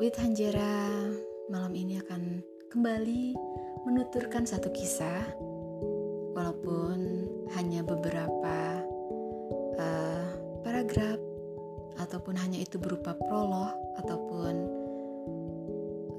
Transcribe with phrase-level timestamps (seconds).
[0.00, 0.96] With Hanjera
[1.52, 2.40] malam ini akan
[2.72, 3.36] kembali
[3.84, 5.28] menuturkan satu kisah,
[6.32, 8.80] walaupun hanya beberapa
[9.76, 10.28] uh,
[10.64, 11.20] paragraf
[12.00, 14.54] ataupun hanya itu berupa prolog ataupun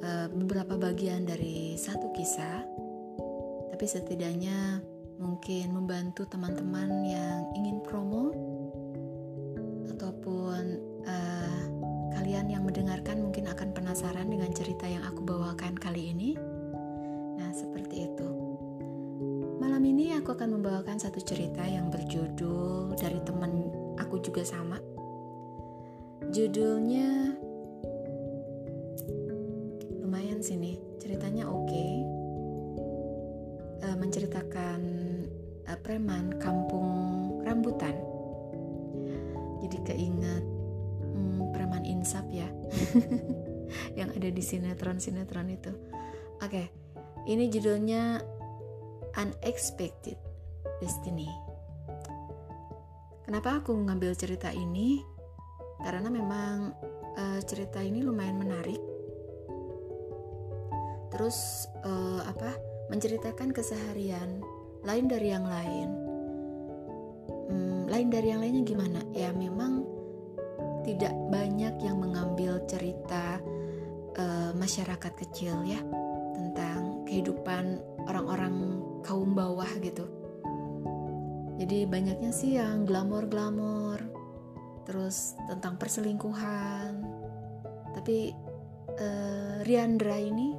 [0.05, 2.61] uh, beberapa bagian dari satu kisah,
[3.73, 4.77] tapi setidaknya
[5.17, 8.29] mungkin membantu teman-teman yang ingin promo
[9.89, 10.77] ataupun
[11.09, 11.40] uh,
[12.21, 16.37] kalian yang mendengarkan mungkin akan penasaran dengan cerita yang aku bawakan kali ini.
[17.41, 18.29] Nah, seperti itu.
[19.57, 24.77] Malam ini aku akan membawakan satu cerita yang berjudul dari teman aku juga sama.
[26.29, 27.33] Judulnya
[44.51, 45.71] sinetron-sinetron itu.
[46.43, 46.67] Oke okay,
[47.31, 48.19] ini judulnya
[49.15, 50.19] Unexpected
[50.83, 51.31] Destiny.
[53.23, 54.99] Kenapa aku ngambil cerita ini?
[55.79, 56.75] Karena memang
[57.15, 58.81] uh, cerita ini lumayan menarik.
[61.15, 62.51] Terus uh, apa
[62.91, 64.43] menceritakan keseharian
[64.83, 66.11] lain dari yang lain.
[67.91, 69.03] Lain dari yang lainnya gimana?
[69.11, 69.83] Ya memang
[70.87, 73.43] tidak banyak yang mengambil cerita
[74.17, 75.79] uh, masyarakat kecil ya
[76.35, 80.07] tentang kehidupan orang-orang kaum bawah gitu.
[81.61, 84.01] Jadi banyaknya sih yang glamor-glamor,
[84.89, 86.97] terus tentang perselingkuhan.
[87.93, 88.33] Tapi
[88.97, 90.57] uh, Riandra ini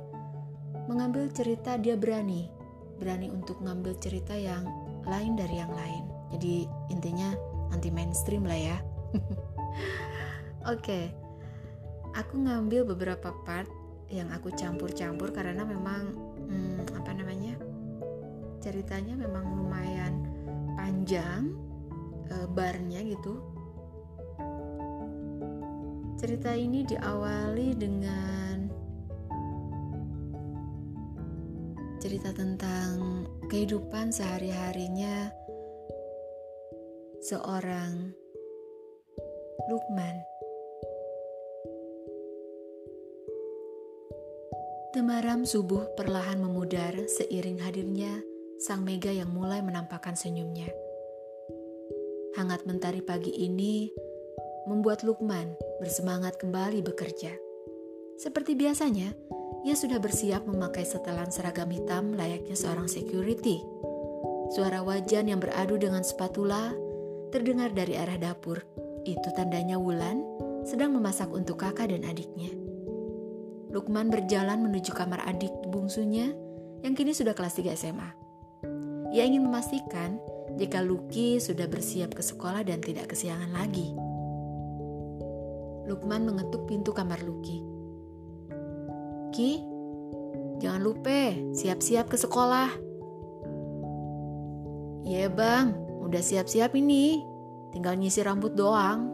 [0.87, 2.47] mengambil cerita dia berani,
[3.03, 4.63] berani untuk ngambil cerita yang
[5.03, 6.05] lain dari yang lain.
[6.39, 7.35] Jadi intinya
[7.75, 8.79] anti mainstream lah ya.
[10.71, 11.05] Oke, okay.
[12.13, 13.69] Aku ngambil beberapa part
[14.13, 16.13] yang aku campur-campur karena memang
[16.49, 17.57] hmm, apa namanya
[18.61, 20.23] ceritanya memang lumayan
[20.77, 21.57] panjang
[22.29, 23.41] e, barnya gitu.
[26.21, 28.71] Cerita ini diawali dengan
[31.99, 35.33] cerita tentang kehidupan sehari-harinya
[37.23, 38.15] seorang
[39.71, 40.32] Lukman.
[44.93, 48.13] Temaram subuh perlahan memudar seiring hadirnya
[48.61, 50.69] sang Mega yang mulai menampakkan senyumnya.
[52.37, 53.89] Hangat mentari pagi ini
[54.69, 57.33] membuat Lukman bersemangat kembali bekerja.
[58.21, 59.17] Seperti biasanya,
[59.65, 63.65] ia sudah bersiap memakai setelan seragam hitam layaknya seorang security.
[64.53, 66.69] Suara wajan yang beradu dengan spatula
[67.33, 68.61] terdengar dari arah dapur.
[69.09, 70.21] Itu tandanya Wulan
[70.69, 72.62] sedang memasak untuk kakak dan adiknya.
[73.73, 76.31] Lukman berjalan menuju kamar adik bungsunya
[76.85, 78.09] yang kini sudah kelas 3 SMA.
[79.17, 80.21] Ia ingin memastikan
[80.61, 83.97] jika Luki sudah bersiap ke sekolah dan tidak kesiangan lagi.
[85.89, 87.65] Lukman mengetuk pintu kamar Luki.
[89.33, 89.65] Ki,
[90.61, 92.69] jangan lupa siap-siap ke sekolah.
[95.03, 95.83] Iya bang,
[96.13, 97.25] Udah siap-siap ini,
[97.73, 99.09] tinggal nyisir rambut doang.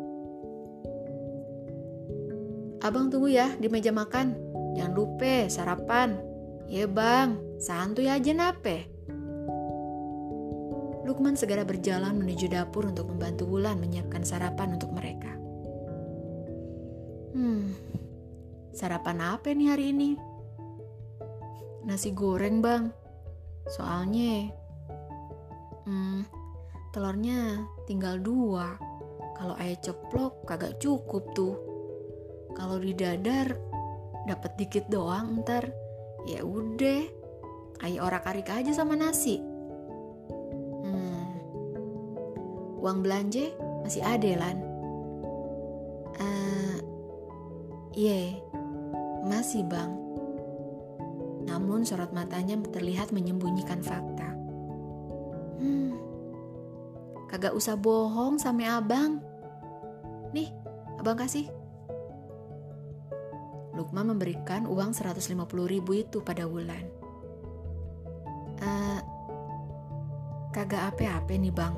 [2.83, 4.48] Abang tunggu ya di meja makan.
[4.79, 6.15] Jangan lupa sarapan.
[6.71, 8.87] Ya bang, santuy aja nape.
[11.03, 15.35] Lukman segera berjalan menuju dapur untuk membantu Wulan menyiapkan sarapan untuk mereka.
[17.35, 17.75] Hmm,
[18.71, 20.15] sarapan apa nih hari ini?
[21.83, 22.95] Nasi goreng bang.
[23.67, 24.47] Soalnya,
[25.91, 26.23] hmm,
[26.95, 28.79] telurnya tinggal dua.
[29.35, 31.57] Kalau ayah ceplok kagak cukup tuh.
[32.55, 33.68] Kalau di dadar
[34.29, 35.73] dapat dikit doang ntar
[36.29, 37.09] ya udah
[37.89, 39.41] ayah orak-arik aja sama nasi.
[40.85, 41.33] Hmm.
[42.85, 43.49] Uang belanja
[43.81, 44.57] masih ada lan.
[46.21, 46.77] Uh,
[47.97, 48.37] iya,
[49.25, 49.97] masih bang.
[51.49, 54.29] Namun sorot matanya terlihat menyembunyikan fakta.
[55.59, 55.97] Hmm,
[57.33, 59.25] Kagak usah bohong sama abang.
[60.37, 60.53] Nih,
[61.01, 61.58] abang kasih.
[63.79, 65.39] Lukman memberikan uang 150
[65.71, 66.83] ribu itu pada Wulan.
[68.59, 68.99] Uh,
[70.51, 71.75] kagak apa-apa nih bang.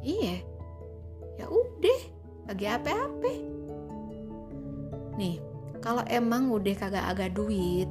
[0.00, 0.36] Iya,
[1.36, 2.00] ya udah,
[2.48, 3.32] kagak apa-apa.
[5.20, 5.36] Nih,
[5.84, 7.86] kalau emang udah kagak agak duit,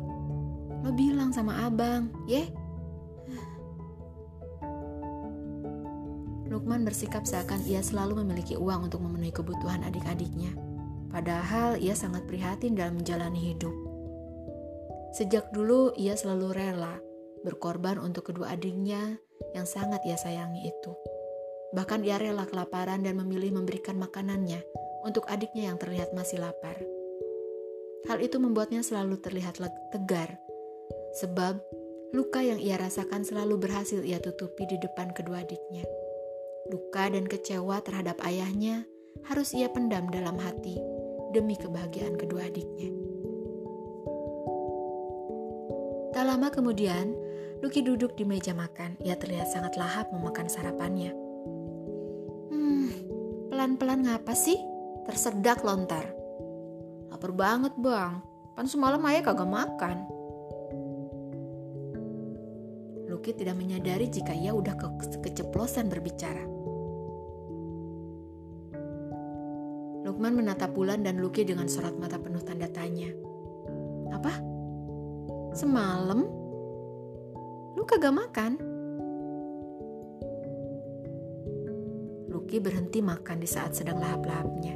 [0.81, 2.41] lo bilang sama abang, ya.
[6.61, 10.53] Lukman bersikap seakan ia selalu memiliki uang untuk memenuhi kebutuhan adik-adiknya.
[11.09, 13.73] Padahal ia sangat prihatin dalam menjalani hidup.
[15.17, 17.01] Sejak dulu ia selalu rela
[17.41, 19.17] berkorban untuk kedua adiknya
[19.57, 20.93] yang sangat ia sayangi itu.
[21.73, 24.61] Bahkan ia rela kelaparan dan memilih memberikan makanannya
[25.01, 26.77] untuk adiknya yang terlihat masih lapar.
[28.05, 29.57] Hal itu membuatnya selalu terlihat
[29.89, 30.37] tegar,
[31.17, 31.57] sebab
[32.13, 35.89] luka yang ia rasakan selalu berhasil ia tutupi di depan kedua adiknya.
[36.69, 38.85] Luka dan kecewa terhadap ayahnya
[39.25, 40.77] harus ia pendam dalam hati
[41.33, 42.93] demi kebahagiaan kedua adiknya.
[46.11, 47.17] Tak lama kemudian,
[47.63, 48.99] Luki duduk di meja makan.
[49.01, 51.13] Ia terlihat sangat lahap memakan sarapannya.
[53.51, 54.57] Pelan-pelan ngapa sih?
[55.05, 56.07] Tersedak lontar.
[57.13, 58.17] Lapar banget bang,
[58.57, 60.01] pan semalam ayah kagak makan.
[63.21, 66.41] Luki tidak menyadari jika ia udah ke keceplosan berbicara.
[70.01, 73.13] Lukman menatap Bulan dan Luki dengan sorot mata penuh tanda tanya.
[74.09, 74.41] Apa?
[75.53, 76.25] Semalam?
[77.77, 78.57] Lu kagak makan?
[82.25, 84.73] Lucky berhenti makan di saat sedang lahap-lahapnya.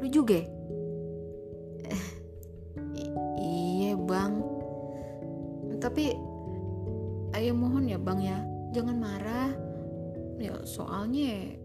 [0.00, 0.40] Lu juga?
[10.40, 11.56] Ya soalnya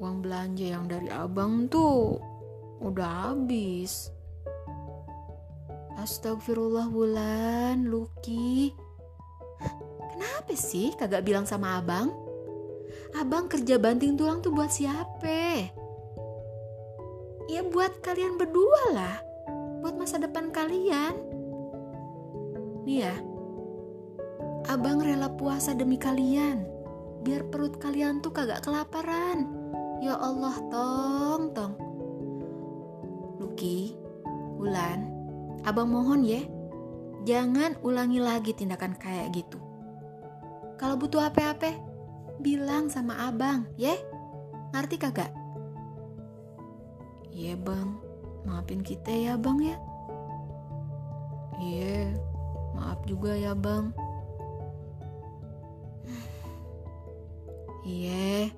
[0.00, 2.20] uang belanja yang dari abang tuh
[2.84, 4.12] udah habis.
[5.94, 8.74] Astagfirullah bulan, Lucky.
[10.14, 12.12] Kenapa sih kagak bilang sama abang?
[13.14, 15.70] Abang kerja banting tulang tuh buat siapa?
[17.48, 19.16] Ya buat kalian berdua lah.
[19.80, 21.14] Buat masa depan kalian.
[22.84, 23.14] Nih ya.
[24.68, 26.66] Abang rela puasa demi kalian.
[27.24, 29.48] Biar perut kalian tuh kagak kelaparan.
[30.04, 31.74] Ya Allah, tong, tong.
[33.40, 33.96] Luki,
[34.60, 35.08] Bulan,
[35.64, 36.44] abang mohon ya.
[37.24, 39.56] Jangan ulangi lagi tindakan kayak gitu.
[40.76, 41.72] Kalau butuh apa-apa,
[42.44, 43.96] bilang sama abang, ya?
[44.76, 45.32] Ngerti kagak?
[47.32, 47.96] Iya bang,
[48.44, 49.76] maafin kita ya bang ya.
[51.58, 52.12] Iya,
[52.76, 53.90] maaf juga ya bang.
[57.84, 58.48] Iya,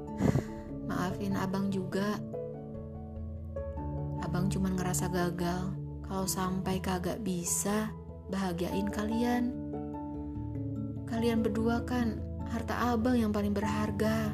[0.88, 2.16] maafin abang juga.
[4.24, 5.76] Abang cuma ngerasa gagal
[6.08, 7.92] kalau sampai kagak bisa
[8.32, 9.52] bahagiain kalian.
[11.04, 12.16] Kalian berdua kan
[12.48, 14.32] harta abang yang paling berharga.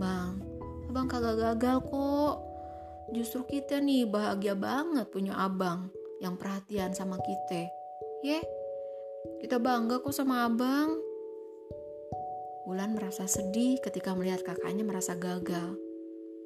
[0.00, 0.40] Bang,
[0.88, 2.36] abang kagak gagal kok.
[3.12, 5.92] Justru kita nih bahagia banget punya abang
[6.24, 7.68] yang perhatian sama kita.
[8.24, 8.40] Ye,
[9.44, 10.94] kita bangga kok sama abang.
[12.64, 15.76] Wulan merasa sedih ketika melihat kakaknya merasa gagal.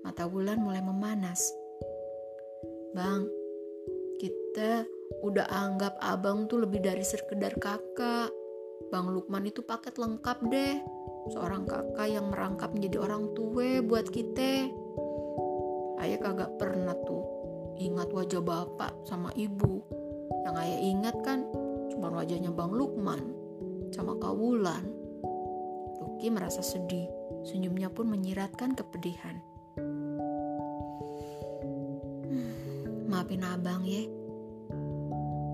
[0.03, 1.39] Mata Wulan mulai memanas.
[2.91, 3.31] Bang,
[4.19, 4.83] kita
[5.23, 8.35] udah anggap abang tuh lebih dari sekedar kakak.
[8.91, 10.83] Bang Lukman itu paket lengkap deh.
[11.35, 14.71] Seorang kakak yang merangkap menjadi orang tua buat kita.
[16.02, 17.23] Ayah kagak pernah tuh
[17.79, 19.83] ingat wajah bapak sama ibu.
[20.47, 21.47] Yang ayah ingat kan
[21.99, 23.19] cuma wajahnya Bang Lukman
[23.90, 24.87] sama Kawulan.
[25.99, 27.11] Luki merasa sedih.
[27.43, 29.43] Senyumnya pun menyiratkan kepedihan.
[32.23, 34.07] Hmm, maafin abang ya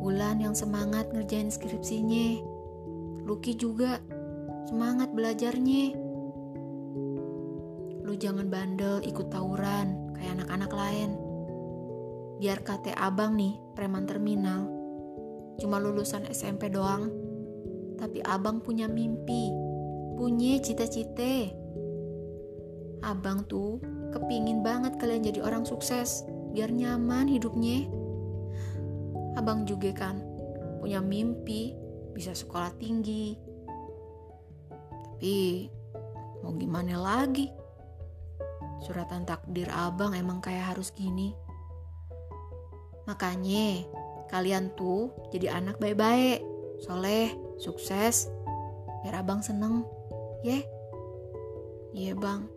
[0.04, 2.36] Wulan yang semangat ngerjain skripsinya.
[3.24, 4.04] Lucky juga
[4.68, 5.96] semangat belajarnya.
[8.04, 11.10] Lu jangan bandel ikut tawuran kayak anak-anak lain.
[12.36, 14.83] Biar kate abang nih, preman terminal.
[15.58, 17.11] Cuma lulusan SMP doang.
[17.94, 19.54] Tapi abang punya mimpi,
[20.18, 21.54] punya cita-cita.
[23.04, 23.78] Abang tuh
[24.11, 27.87] kepingin banget kalian jadi orang sukses, biar nyaman hidupnya.
[29.34, 30.23] Abang juga kan
[30.78, 31.75] punya mimpi
[32.14, 33.34] bisa sekolah tinggi.
[34.92, 35.66] Tapi
[36.42, 37.50] mau gimana lagi?
[38.84, 41.32] Suratan takdir abang emang kayak harus gini.
[43.08, 43.84] Makanya
[44.34, 46.42] kalian tuh jadi anak baik-baik,
[46.82, 48.26] soleh, sukses,
[49.06, 49.86] biar abang seneng,
[50.42, 50.58] ya?
[51.94, 52.50] Iya bang.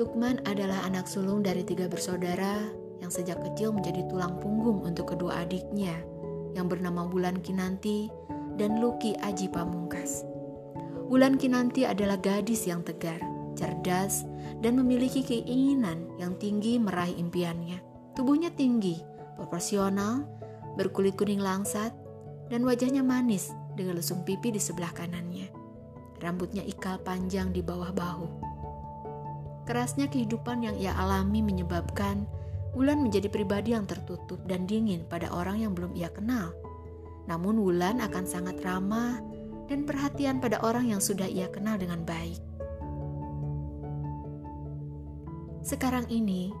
[0.00, 2.64] Lukman adalah anak sulung dari tiga bersaudara
[3.04, 6.00] yang sejak kecil menjadi tulang punggung untuk kedua adiknya
[6.56, 8.08] yang bernama Wulan Kinanti
[8.56, 10.24] dan Luki Aji Pamungkas.
[11.12, 13.20] Wulan Kinanti adalah gadis yang tegar,
[13.52, 14.24] cerdas,
[14.64, 17.84] dan memiliki keinginan yang tinggi meraih impiannya.
[18.16, 20.24] Tubuhnya tinggi, proporsional,
[20.74, 21.92] berkulit kuning langsat,
[22.48, 25.52] dan wajahnya manis dengan lesung pipi di sebelah kanannya.
[26.18, 28.28] Rambutnya ikal panjang di bawah bahu.
[29.68, 32.24] Kerasnya kehidupan yang ia alami menyebabkan
[32.76, 36.52] Wulan menjadi pribadi yang tertutup dan dingin pada orang yang belum ia kenal.
[37.24, 39.16] Namun Wulan akan sangat ramah
[39.64, 42.36] dan perhatian pada orang yang sudah ia kenal dengan baik.
[45.64, 46.52] Sekarang ini,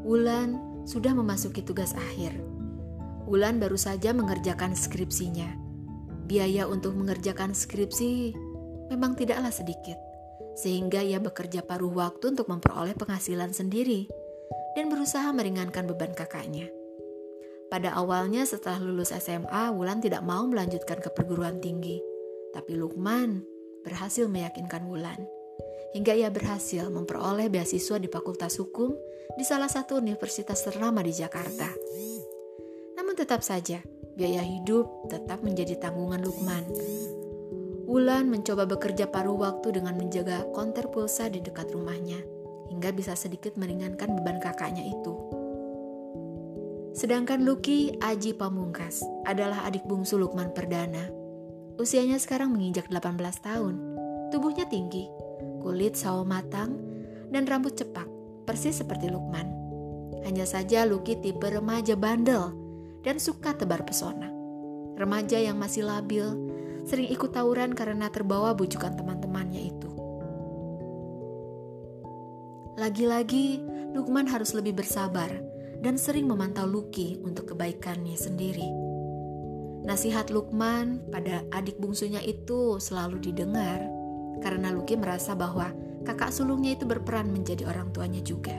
[0.00, 2.34] Wulan sudah memasuki tugas akhir.
[3.26, 5.56] Wulan baru saja mengerjakan skripsinya.
[6.26, 8.34] Biaya untuk mengerjakan skripsi
[8.90, 9.96] memang tidaklah sedikit,
[10.58, 14.10] sehingga ia bekerja paruh waktu untuk memperoleh penghasilan sendiri
[14.76, 16.68] dan berusaha meringankan beban kakaknya.
[17.72, 22.04] Pada awalnya setelah lulus SMA, Wulan tidak mau melanjutkan ke perguruan tinggi.
[22.52, 23.40] Tapi Lukman
[23.80, 25.16] berhasil meyakinkan Wulan.
[25.92, 28.96] Hingga ia berhasil memperoleh beasiswa di Fakultas Hukum
[29.36, 31.68] di salah satu universitas ternama di Jakarta.
[32.96, 33.80] Namun tetap saja,
[34.16, 36.64] biaya hidup tetap menjadi tanggungan Lukman.
[37.88, 42.24] Wulan mencoba bekerja paruh waktu dengan menjaga konter pulsa di dekat rumahnya
[42.72, 45.12] hingga bisa sedikit meringankan beban kakaknya itu.
[46.96, 51.08] Sedangkan Lucky Aji Pamungkas adalah adik bungsu Lukman Perdana.
[51.80, 53.74] Usianya sekarang menginjak 18 tahun.
[54.28, 55.08] Tubuhnya tinggi,
[55.62, 56.74] kulit sawo matang,
[57.30, 58.10] dan rambut cepak,
[58.44, 59.46] persis seperti Lukman.
[60.26, 62.52] Hanya saja Lucky tipe remaja bandel
[63.06, 64.30] dan suka tebar pesona.
[64.98, 66.26] Remaja yang masih labil,
[66.82, 69.90] sering ikut tawuran karena terbawa bujukan teman-temannya itu.
[72.76, 75.28] Lagi-lagi, Lukman harus lebih bersabar
[75.82, 78.68] dan sering memantau Luki untuk kebaikannya sendiri.
[79.82, 83.82] Nasihat Lukman pada adik bungsunya itu selalu didengar
[84.40, 85.74] karena Luki merasa bahwa
[86.06, 88.56] kakak sulungnya itu berperan menjadi orang tuanya juga.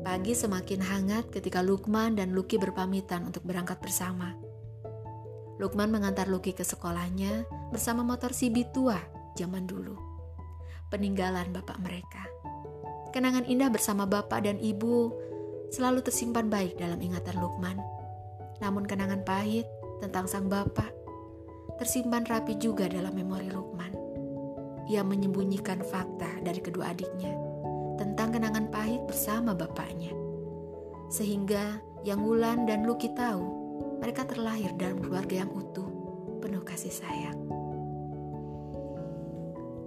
[0.00, 4.32] Pagi semakin hangat ketika Lukman dan Luki berpamitan untuk berangkat bersama.
[5.60, 8.96] Lukman mengantar Luki ke sekolahnya bersama motor Sibi tua
[9.36, 10.10] zaman dulu
[10.90, 12.26] peninggalan bapak mereka.
[13.14, 15.14] Kenangan indah bersama bapak dan ibu
[15.70, 17.78] selalu tersimpan baik dalam ingatan Lukman.
[18.58, 19.64] Namun kenangan pahit
[20.02, 20.90] tentang sang bapak
[21.80, 23.96] tersimpan rapi juga dalam memori Lukman.
[24.92, 27.32] Ia menyembunyikan fakta dari kedua adiknya
[27.96, 30.12] tentang kenangan pahit bersama bapaknya.
[31.08, 33.40] Sehingga yang Wulan dan Luki tahu,
[33.96, 35.88] mereka terlahir dalam keluarga yang utuh,
[36.44, 37.40] penuh kasih sayang.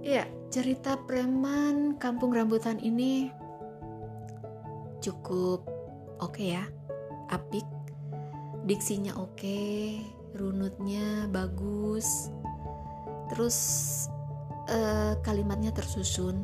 [0.02, 3.30] Ya, cerita preman kampung rambutan ini
[4.98, 5.62] cukup
[6.18, 6.64] oke okay ya,
[7.30, 7.64] apik,
[8.66, 12.28] diksinya oke, okay, runutnya bagus,
[13.30, 13.58] terus
[14.66, 16.42] uh, kalimatnya tersusun,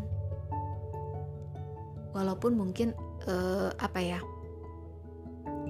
[2.15, 2.95] walaupun mungkin
[3.27, 4.21] uh, apa ya,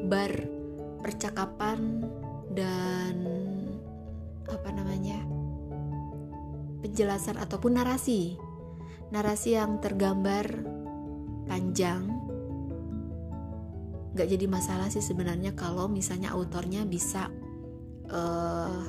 [0.04, 0.30] bar
[1.00, 2.04] percakapan
[2.52, 3.24] dan
[4.52, 5.24] apa namanya
[6.84, 8.36] penjelasan ataupun narasi.
[9.10, 10.46] Narasi yang tergambar
[11.50, 12.06] panjang.
[14.14, 17.26] Nggak jadi masalah sih sebenarnya kalau misalnya autornya bisa
[18.10, 18.80] uh,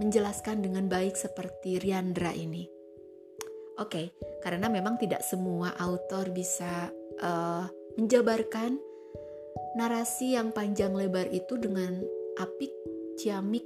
[0.00, 2.64] menjelaskan dengan baik seperti Riandra ini.
[3.80, 4.06] Oke, okay,
[4.44, 6.88] karena memang tidak semua autor bisa
[7.20, 7.64] uh,
[7.96, 8.76] menjabarkan
[9.76, 12.00] narasi yang panjang lebar itu dengan
[12.40, 12.72] apik,
[13.20, 13.64] ciamik,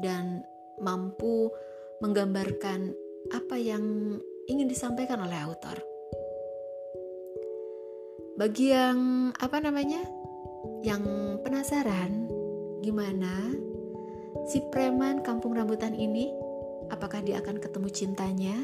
[0.00, 0.44] dan
[0.80, 1.50] mampu
[2.00, 2.94] menggambarkan
[3.34, 4.16] apa yang
[4.48, 5.76] ingin disampaikan oleh autor.
[8.38, 10.00] Bagi yang apa namanya?
[10.86, 11.02] Yang
[11.42, 12.37] penasaran
[12.80, 13.52] gimana
[14.48, 16.30] si preman kampung rambutan ini?
[16.88, 18.56] Apakah dia akan ketemu cintanya?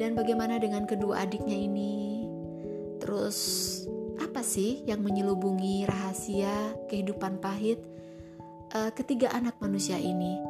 [0.00, 2.24] Dan bagaimana dengan kedua adiknya ini?
[3.00, 3.38] Terus
[4.16, 7.80] apa sih yang menyelubungi rahasia kehidupan pahit
[8.72, 10.40] uh, ketiga anak manusia ini?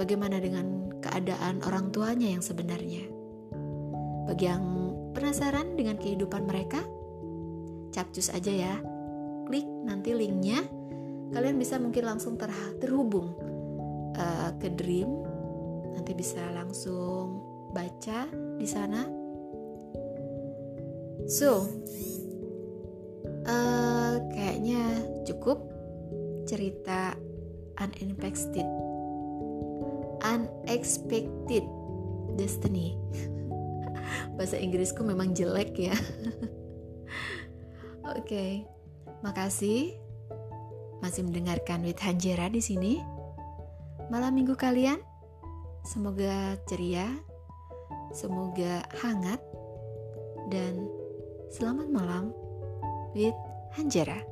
[0.00, 3.04] Bagaimana dengan keadaan orang tuanya yang sebenarnya.
[4.24, 4.64] Bagi yang
[5.12, 6.80] penasaran dengan kehidupan mereka,
[7.92, 8.74] capcus aja ya.
[9.44, 10.64] Klik nanti linknya,
[11.32, 13.32] kalian bisa mungkin langsung ter terhubung
[14.16, 15.08] uh, ke Dream.
[15.92, 17.40] Nanti bisa langsung
[17.72, 18.28] baca
[18.60, 19.08] di sana.
[21.28, 21.64] So,
[23.48, 24.82] uh, kayaknya
[25.24, 25.64] cukup
[26.44, 27.16] cerita
[27.80, 28.66] unexpected
[30.22, 31.64] unexpected
[32.36, 32.94] destiny.
[34.36, 35.94] Bahasa Inggrisku memang jelek ya.
[38.12, 38.52] Oke, okay.
[39.22, 39.94] makasih
[41.02, 43.02] masih mendengarkan with Hanjera di sini.
[44.08, 45.02] Malam minggu kalian
[45.82, 47.10] semoga ceria,
[48.14, 49.42] semoga hangat,
[50.48, 50.86] dan
[51.50, 52.30] selamat malam
[53.12, 53.36] with
[53.74, 54.31] Hanjera.